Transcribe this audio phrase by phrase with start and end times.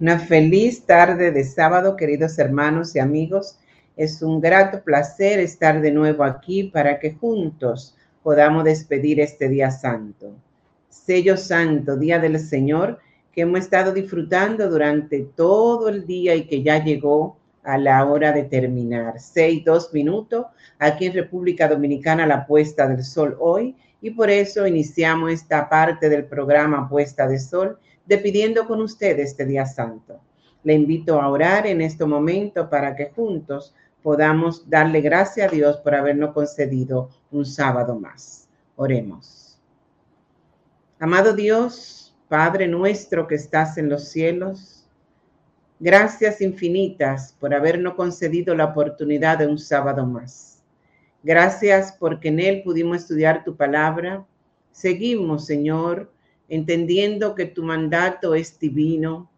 [0.00, 3.58] Una feliz tarde de sábado, queridos hermanos y amigos.
[3.96, 9.72] Es un grato placer estar de nuevo aquí para que juntos podamos despedir este día
[9.72, 10.36] santo.
[10.88, 13.00] Sello santo, día del Señor,
[13.32, 18.30] que hemos estado disfrutando durante todo el día y que ya llegó a la hora
[18.30, 19.18] de terminar.
[19.18, 20.46] Seis, dos minutos,
[20.78, 26.08] aquí en República Dominicana, la puesta del sol hoy, y por eso iniciamos esta parte
[26.08, 30.18] del programa Puesta de Sol despidiendo con usted este día santo.
[30.64, 35.76] Le invito a orar en este momento para que juntos podamos darle gracias a Dios
[35.76, 38.48] por habernos concedido un sábado más.
[38.76, 39.60] Oremos.
[40.98, 44.86] Amado Dios, Padre nuestro que estás en los cielos,
[45.78, 50.62] gracias infinitas por habernos concedido la oportunidad de un sábado más.
[51.22, 54.24] Gracias porque en él pudimos estudiar tu palabra.
[54.72, 56.10] Seguimos, Señor,
[56.48, 59.30] entendiendo que tu mandato es divino,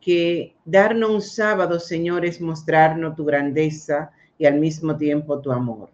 [0.00, 5.90] que darnos un sábado, Señor, es mostrarnos tu grandeza y al mismo tiempo tu amor.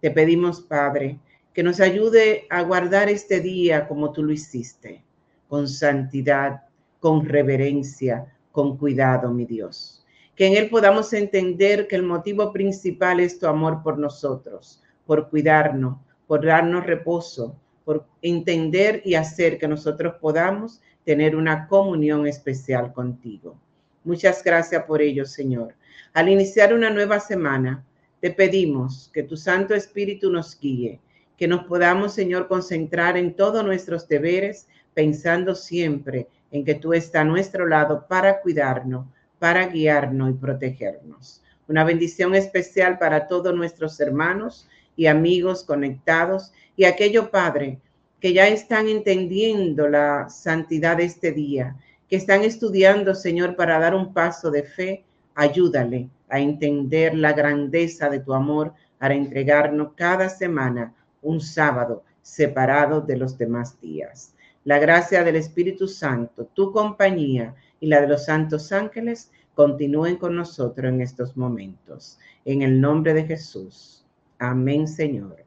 [0.00, 1.18] Te pedimos, Padre,
[1.52, 5.02] que nos ayude a guardar este día como tú lo hiciste,
[5.48, 6.62] con santidad,
[7.00, 10.04] con reverencia, con cuidado, mi Dios.
[10.34, 15.30] Que en él podamos entender que el motivo principal es tu amor por nosotros, por
[15.30, 22.92] cuidarnos, por darnos reposo, por entender y hacer que nosotros podamos tener una comunión especial
[22.92, 23.56] contigo.
[24.02, 25.72] Muchas gracias por ello, Señor.
[26.12, 27.84] Al iniciar una nueva semana,
[28.20, 30.98] te pedimos que tu Santo Espíritu nos guíe,
[31.36, 37.22] que nos podamos, Señor, concentrar en todos nuestros deberes, pensando siempre en que tú estás
[37.22, 39.06] a nuestro lado para cuidarnos,
[39.38, 41.40] para guiarnos y protegernos.
[41.68, 47.78] Una bendición especial para todos nuestros hermanos y amigos conectados y aquello, Padre,
[48.20, 51.76] que ya están entendiendo la santidad de este día,
[52.08, 55.04] que están estudiando, Señor, para dar un paso de fe,
[55.34, 63.00] ayúdale a entender la grandeza de tu amor para entregarnos cada semana un sábado separado
[63.00, 64.32] de los demás días.
[64.64, 70.34] La gracia del Espíritu Santo, tu compañía y la de los santos ángeles continúen con
[70.34, 72.18] nosotros en estos momentos.
[72.44, 73.95] En el nombre de Jesús.
[74.38, 75.44] Amén, Señor.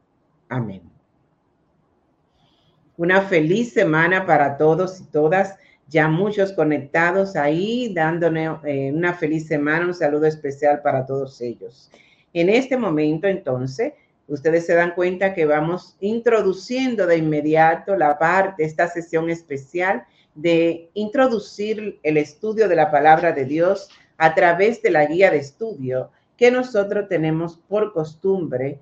[0.48, 0.82] Amén.
[2.96, 5.56] Una feliz semana para todos y todas.
[5.88, 11.90] Ya muchos conectados ahí, dándole eh, una feliz semana, un saludo especial para todos ellos.
[12.32, 13.94] En este momento, entonces,
[14.28, 20.90] ustedes se dan cuenta que vamos introduciendo de inmediato la parte, esta sesión especial de
[20.94, 26.10] introducir el estudio de la palabra de Dios a través de la guía de estudio
[26.40, 28.78] que nosotros tenemos por costumbre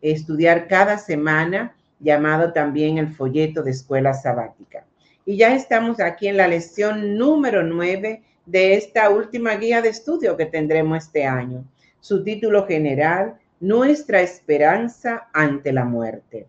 [0.00, 4.86] estudiar cada semana llamado también el folleto de escuela sabática.
[5.26, 10.38] Y ya estamos aquí en la lección número 9 de esta última guía de estudio
[10.38, 11.66] que tendremos este año.
[12.00, 16.46] Su título general, Nuestra esperanza ante la muerte.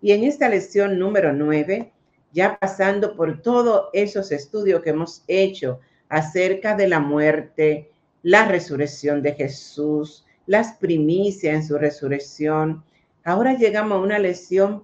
[0.00, 1.90] Y en esta lección número 9,
[2.32, 7.90] ya pasando por todos esos estudios que hemos hecho acerca de la muerte,
[8.24, 12.82] la resurrección de Jesús, las primicias en su resurrección,
[13.22, 14.82] ahora llegamos a una lección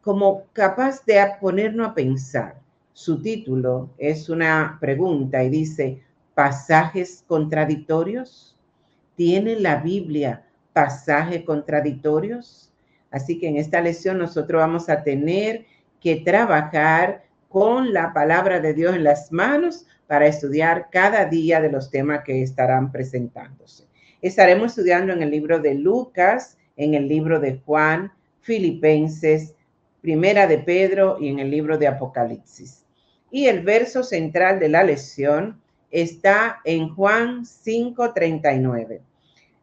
[0.00, 2.60] como capaz de ponernos a pensar.
[2.92, 6.00] Su título es una pregunta y dice,
[6.34, 8.56] ¿pasajes contradictorios?
[9.16, 12.72] ¿Tiene la Biblia pasajes contradictorios?
[13.10, 15.66] Así que en esta lección nosotros vamos a tener
[16.00, 21.70] que trabajar con la palabra de Dios en las manos para estudiar cada día de
[21.70, 23.84] los temas que estarán presentándose.
[24.20, 29.54] Estaremos estudiando en el libro de Lucas, en el libro de Juan, Filipenses,
[30.00, 32.84] Primera de Pedro y en el libro de Apocalipsis.
[33.30, 35.60] Y el verso central de la lección
[35.90, 39.00] está en Juan 5:39.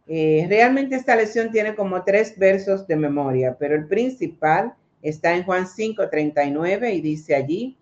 [0.07, 5.43] Eh, realmente esta lección tiene como tres versos de memoria, pero el principal está en
[5.43, 7.77] Juan 5:39 y dice allí,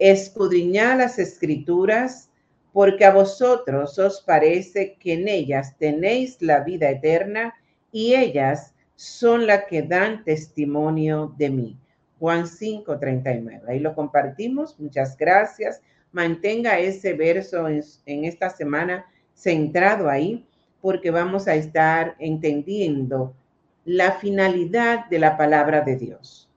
[0.00, 2.30] escudriñad las escrituras
[2.72, 7.54] porque a vosotros os parece que en ellas tenéis la vida eterna
[7.92, 11.78] y ellas son las que dan testimonio de mí.
[12.18, 13.62] Juan 5, 39.
[13.68, 14.78] Ahí lo compartimos.
[14.78, 15.80] Muchas gracias.
[16.12, 20.46] Mantenga ese verso en, en esta semana centrado ahí
[20.80, 23.34] porque vamos a estar entendiendo
[23.84, 26.49] la finalidad de la palabra de Dios.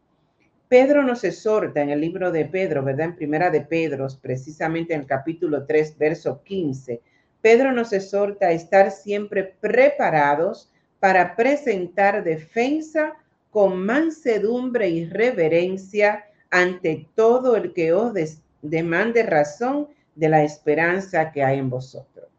[0.74, 3.10] Pedro nos exhorta en el libro de Pedro, ¿verdad?
[3.10, 7.00] En primera de Pedro, precisamente en el capítulo 3, verso 15.
[7.44, 13.14] Pedro nos exhorta a estar siempre preparados para presentar defensa
[13.52, 18.16] con mansedumbre y reverencia ante todo el que os
[18.64, 22.30] demande razón de la esperanza que hay en vosotros.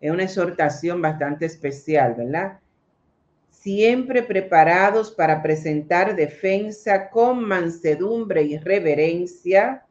[0.00, 2.58] Es una exhortación bastante especial, ¿verdad?
[3.66, 9.84] Siempre preparados para presentar defensa con mansedumbre y reverencia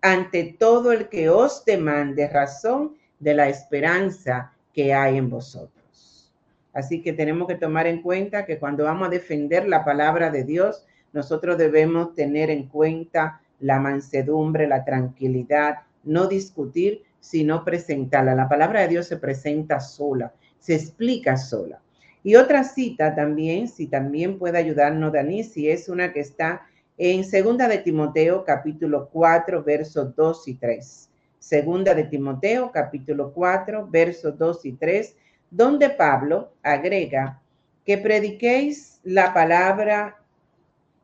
[0.00, 6.32] ante todo el que os demande razón de la esperanza que hay en vosotros.
[6.72, 10.42] Así que tenemos que tomar en cuenta que cuando vamos a defender la palabra de
[10.42, 18.34] Dios, nosotros debemos tener en cuenta la mansedumbre, la tranquilidad, no discutir, sino presentarla.
[18.34, 21.80] La palabra de Dios se presenta sola, se explica sola.
[22.24, 26.62] Y otra cita también, si también puede ayudarnos Dani, si es una que está
[26.96, 31.10] en Segunda de Timoteo capítulo 4, versos 2 y 3.
[31.38, 35.16] Segunda de Timoteo capítulo 4, versos 2 y 3,
[35.50, 37.40] donde Pablo agrega
[37.84, 40.18] que prediquéis la palabra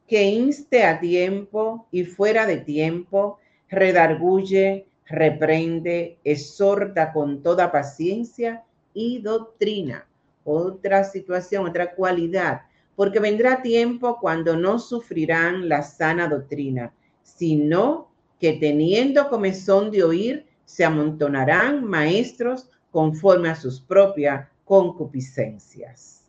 [0.06, 3.38] que inste a tiempo y fuera de tiempo,
[3.68, 10.07] redarguye, reprende, exhorta con toda paciencia y doctrina.
[10.50, 12.62] Otra situación, otra cualidad,
[12.96, 16.90] porque vendrá tiempo cuando no sufrirán la sana doctrina,
[17.22, 18.08] sino
[18.40, 26.24] que teniendo comezón de oír, se amontonarán maestros conforme a sus propias concupiscencias.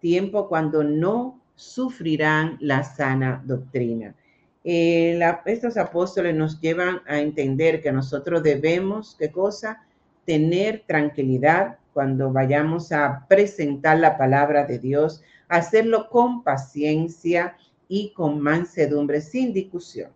[0.00, 4.14] Tiempo cuando no sufrirán la sana doctrina.
[4.62, 9.84] Eh, estos apóstoles nos llevan a entender que nosotros debemos, ¿qué cosa?
[10.24, 17.56] Tener tranquilidad cuando vayamos a presentar la palabra de Dios, hacerlo con paciencia
[17.88, 20.10] y con mansedumbre, sin discusión.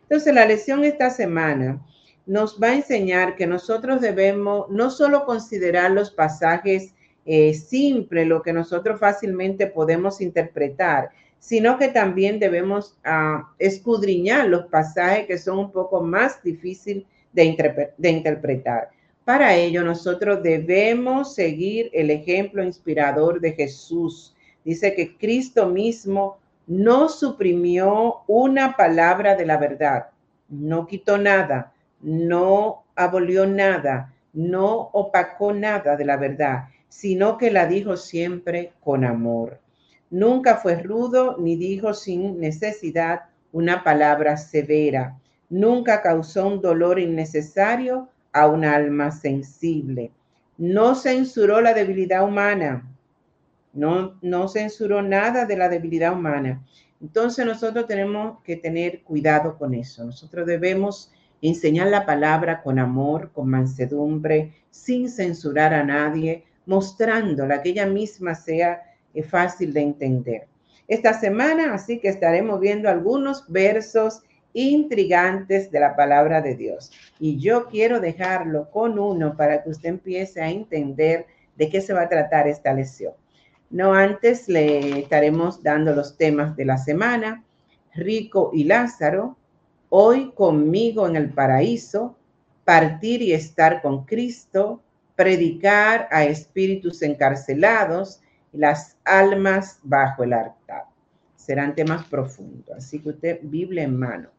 [0.00, 1.78] Entonces, la lección esta semana
[2.24, 6.94] nos va a enseñar que nosotros debemos no solo considerar los pasajes
[7.26, 14.68] eh, simple, lo que nosotros fácilmente podemos interpretar, sino que también debemos ah, escudriñar los
[14.68, 17.44] pasajes que son un poco más difíciles de
[18.08, 18.88] interpretar.
[19.30, 24.34] Para ello, nosotros debemos seguir el ejemplo inspirador de Jesús.
[24.64, 30.06] Dice que Cristo mismo no suprimió una palabra de la verdad,
[30.48, 37.66] no quitó nada, no abolió nada, no opacó nada de la verdad sino que la
[37.66, 39.60] dijo siempre con amor.
[40.10, 45.16] Nunca fue rudo ni dijo sin necesidad una palabra severa.
[45.48, 50.12] Nunca causó un dolor innecesario a un alma sensible.
[50.58, 52.86] No censuró la debilidad humana.
[53.72, 56.64] No, no censuró nada de la debilidad humana.
[57.00, 60.04] Entonces nosotros tenemos que tener cuidado con eso.
[60.04, 67.70] Nosotros debemos enseñar la palabra con amor, con mansedumbre, sin censurar a nadie, mostrándola, que
[67.70, 68.82] ella misma sea
[69.14, 70.46] eh, fácil de entender.
[70.86, 76.90] Esta semana, así que estaremos viendo algunos versos intrigantes de la palabra de Dios.
[77.18, 81.26] Y yo quiero dejarlo con uno para que usted empiece a entender
[81.56, 83.12] de qué se va a tratar esta lección.
[83.70, 87.44] No antes le estaremos dando los temas de la semana.
[87.94, 89.36] Rico y Lázaro,
[89.88, 92.16] hoy conmigo en el paraíso,
[92.64, 94.82] partir y estar con Cristo,
[95.14, 98.20] predicar a espíritus encarcelados
[98.52, 100.84] y las almas bajo el altar.
[101.36, 104.30] Serán temas profundos, así que usted, Biblia en mano.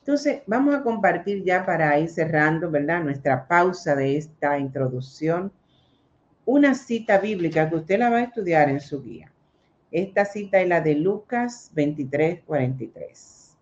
[0.00, 3.04] Entonces, vamos a compartir ya para ir cerrando, ¿verdad?
[3.04, 5.52] Nuestra pausa de esta introducción,
[6.44, 9.30] una cita bíblica que usted la va a estudiar en su guía.
[9.90, 13.56] Esta cita es la de Lucas 23, 43.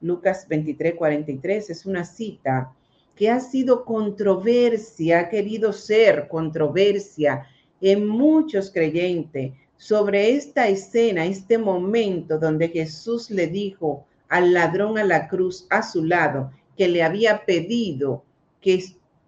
[0.00, 2.72] Lucas 23, 43 es una cita
[3.14, 7.46] que ha sido controversia, ha querido ser controversia
[7.80, 15.04] en muchos creyentes sobre esta escena, este momento donde Jesús le dijo al ladrón a
[15.04, 18.24] la cruz a su lado que le había pedido
[18.62, 18.82] que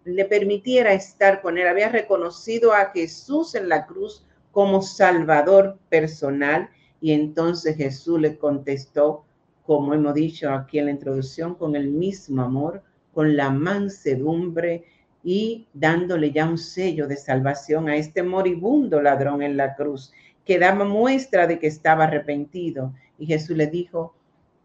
[0.05, 6.71] le permitiera estar con él, había reconocido a Jesús en la cruz como Salvador personal
[7.01, 9.25] y entonces Jesús le contestó,
[9.65, 12.83] como hemos dicho aquí en la introducción, con el mismo amor,
[13.13, 14.85] con la mansedumbre
[15.25, 20.13] y dándole ya un sello de salvación a este moribundo ladrón en la cruz,
[20.45, 22.93] que daba muestra de que estaba arrepentido.
[23.19, 24.15] Y Jesús le dijo,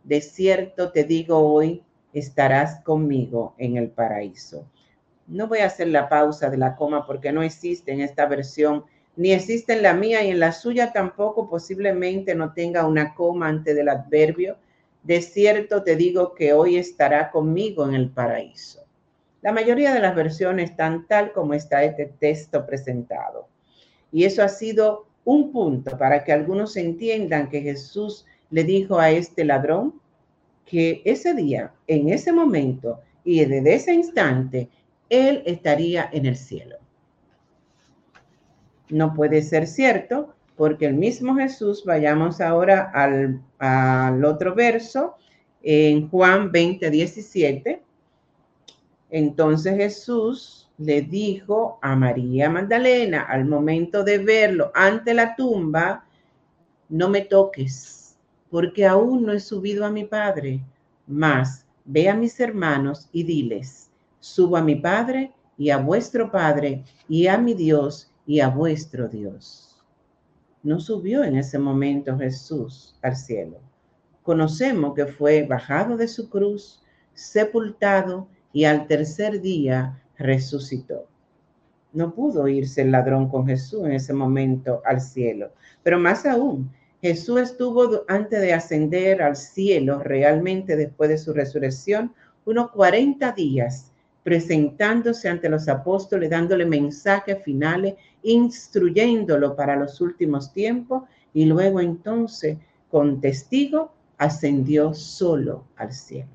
[0.08, 1.84] de cierto te digo hoy,
[2.14, 4.66] estarás conmigo en el paraíso.
[5.28, 8.86] No voy a hacer la pausa de la coma porque no existe en esta versión,
[9.18, 13.50] ni existe en la mía y en la suya tampoco posiblemente no tenga una coma
[13.50, 14.58] antes del adverbio
[15.04, 18.84] de cierto te digo que hoy estará conmigo en el paraíso.
[19.42, 23.48] La mayoría de las versiones están tal como está este texto presentado.
[24.12, 29.12] Y eso ha sido un punto para que algunos entiendan que Jesús le dijo a
[29.12, 30.00] este ladrón
[30.66, 34.70] que ese día, en ese momento, y desde ese instante
[35.10, 36.78] él estaría en el cielo.
[38.90, 45.16] No puede ser cierto porque el mismo Jesús, vayamos ahora al, al otro verso,
[45.62, 47.82] en Juan 20, 17.
[49.10, 56.06] Entonces Jesús le dijo a María Magdalena al momento de verlo ante la tumba,
[56.90, 57.97] no me toques,
[58.50, 60.64] porque aún no he subido a mi Padre,
[61.06, 63.90] mas ve a mis hermanos y diles,
[64.20, 69.08] subo a mi Padre y a vuestro Padre y a mi Dios y a vuestro
[69.08, 69.78] Dios.
[70.64, 73.58] No subió en ese momento Jesús al cielo.
[74.24, 81.08] Conocemos que fue bajado de su cruz, sepultado y al tercer día resucitó.
[81.94, 85.52] No pudo irse el ladrón con Jesús en ese momento al cielo,
[85.84, 86.70] pero más aún,
[87.02, 92.14] Jesús estuvo antes de ascender al cielo, realmente después de su resurrección,
[92.46, 93.92] unos 40 días
[94.24, 102.58] presentándose ante los apóstoles, dándole mensajes finales, instruyéndolo para los últimos tiempos y luego entonces
[102.90, 106.28] con testigo ascendió solo al cielo.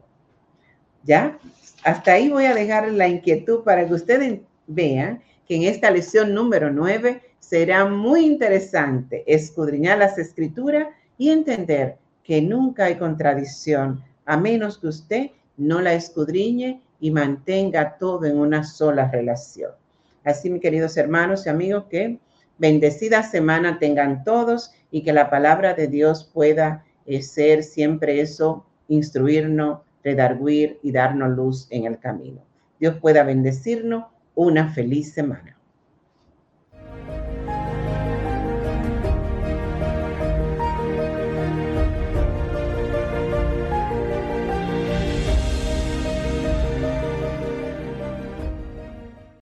[1.03, 1.39] ¿Ya?
[1.85, 6.33] Hasta ahí voy a dejar la inquietud para que ustedes vean que en esta lección
[6.33, 10.87] número 9 será muy interesante escudriñar las escrituras
[11.19, 17.99] y entender que nunca hay contradicción a menos que usted no la escudriñe y mantenga
[17.99, 19.73] todo en una sola relación.
[20.25, 22.19] Así, mis queridos hermanos y amigos, que
[22.59, 28.65] bendecida semana tengan todos y que la palabra de Dios pueda eh, ser siempre eso,
[28.87, 32.41] instruirnos, redarguir y darnos luz en el camino.
[32.79, 34.05] Dios pueda bendecirnos
[34.37, 35.57] una feliz semana.